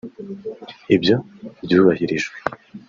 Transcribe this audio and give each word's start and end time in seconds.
Ibyo 0.95 1.15
byubahirijwe 1.65 2.37